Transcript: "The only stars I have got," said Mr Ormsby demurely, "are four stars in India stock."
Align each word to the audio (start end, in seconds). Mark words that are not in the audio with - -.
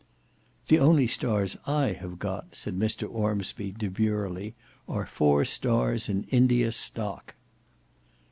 "The 0.67 0.79
only 0.79 1.05
stars 1.05 1.57
I 1.67 1.89
have 1.91 2.17
got," 2.17 2.55
said 2.55 2.73
Mr 2.75 3.07
Ormsby 3.07 3.75
demurely, 3.77 4.55
"are 4.89 5.05
four 5.05 5.45
stars 5.45 6.09
in 6.09 6.23
India 6.31 6.71
stock." 6.71 7.35